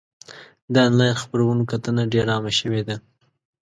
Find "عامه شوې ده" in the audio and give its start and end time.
2.33-2.95